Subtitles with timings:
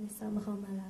[0.00, 0.80] mais ça me rend malade.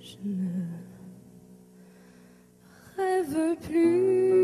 [0.00, 0.50] Je ne
[2.96, 4.43] rêve plus,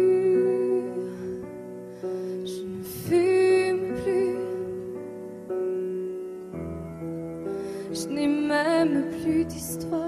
[9.22, 9.98] plus d'histoire.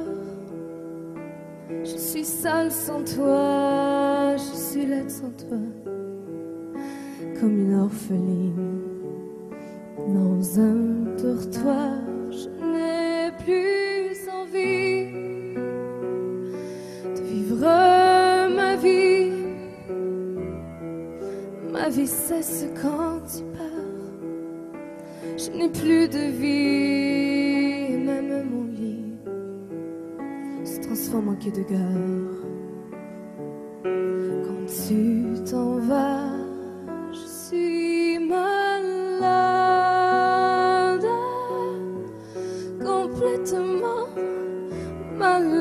[1.84, 5.58] Je suis sale sans toi, je suis laide sans toi,
[7.40, 8.80] comme une orpheline
[9.96, 10.76] dans un
[11.22, 11.94] dortoir.
[12.30, 15.12] Je n'ai plus envie
[17.16, 17.60] de vivre
[18.58, 19.32] ma vie.
[21.72, 23.68] Ma vie cesse quand tu pars.
[25.36, 27.51] Je n'ai plus de vie,
[31.20, 32.40] quai de gare.
[34.44, 36.30] Quand tu t'en vas,
[37.12, 39.20] je suis malade,
[42.80, 44.08] complètement
[45.18, 45.58] malade.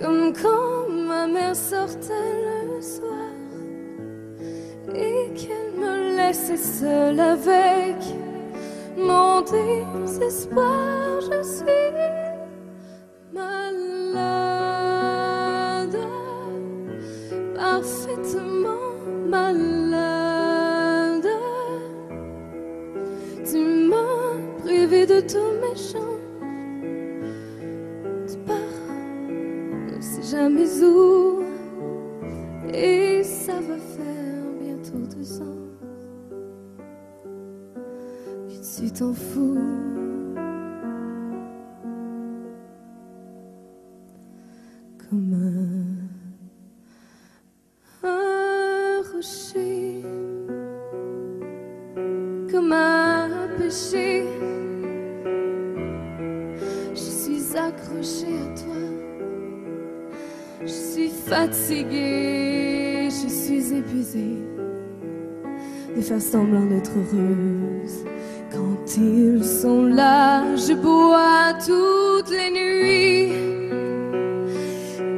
[0.00, 2.12] Comme quand ma mère sortait
[2.68, 3.34] le soir
[4.94, 7.96] et qu'elle me laissait seule avec
[8.96, 11.20] mon désespoir.
[11.20, 11.66] Je suis
[13.32, 13.56] malade,
[17.54, 18.94] parfaitement
[19.28, 21.28] malade.
[23.44, 23.58] Tu
[23.88, 26.18] m'as privé de tous mes chants.
[28.26, 28.56] Tu pars,
[29.30, 31.42] ne sais jamais où.
[32.72, 35.75] Et ça va faire bientôt deux ans
[38.74, 39.58] tu t'en fous.
[45.08, 45.34] Comme
[48.02, 50.02] un, rocher,
[52.50, 54.24] comme un péché.
[56.92, 58.82] Je suis accrochée à toi.
[60.62, 64.42] Je suis fatiguée, je suis épuisée
[65.96, 68.15] de faire semblant d'être heureuse.
[68.98, 73.32] Ils sont là, je bois toutes les nuits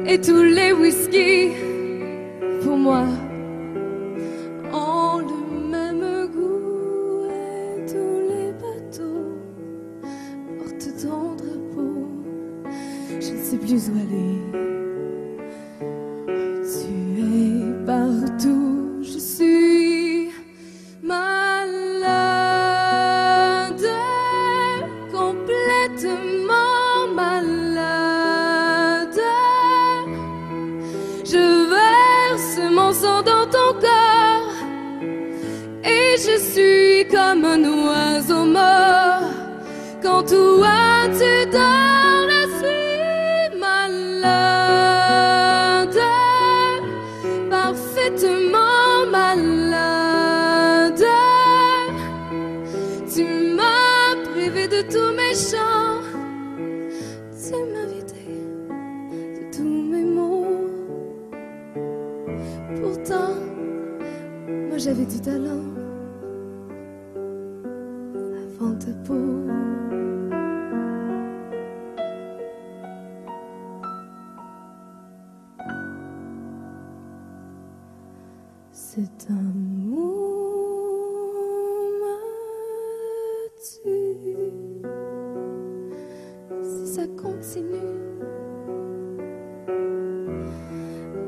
[0.05, 1.51] et tous les whisky
[2.61, 3.05] pour moi
[4.73, 9.37] ont le même goût et tous les bateaux
[10.57, 12.09] portent ton drapeau.
[13.21, 14.68] Je ne sais plus où aller.
[32.93, 34.53] Sang dans ton corps
[35.83, 39.31] et je suis comme un oiseau mort.
[40.01, 41.98] Quand toi tu dors,
[64.69, 65.63] Moi j'avais du talent
[68.57, 69.15] avant ta peau.
[78.71, 79.99] Cet amour
[83.85, 84.09] me.
[86.63, 87.99] Si ça continue,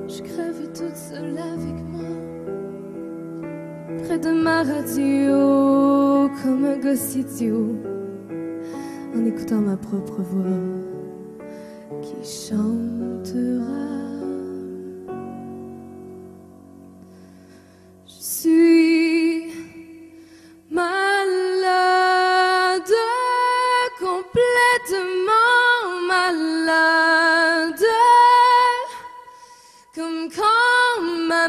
[0.08, 2.10] je crève toute seule avec moi.
[4.06, 7.18] Près de ma radio, comme un gosse
[9.16, 10.46] en écoutant ma propre voix
[12.02, 13.91] qui chantera.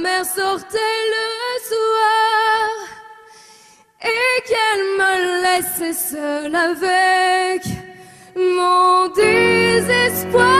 [0.02, 1.28] Mère sortait le
[1.70, 2.69] soir
[4.02, 5.14] et qu'elle me
[5.44, 7.62] laissait seule avec
[8.37, 10.51] mon désespoir.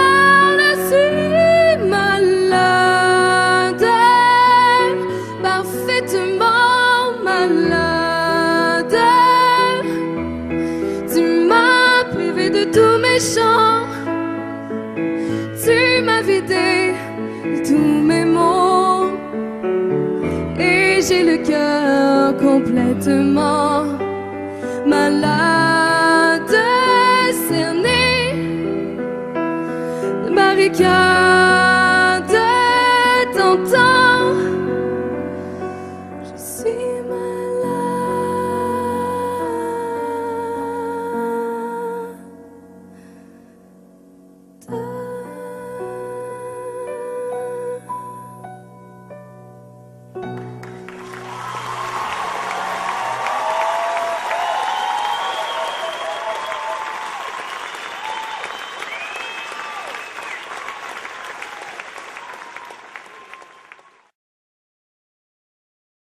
[21.09, 23.85] j'ai le cœur complètement
[24.87, 26.57] malade,
[27.49, 28.35] cerné
[30.25, 31.12] de barricades.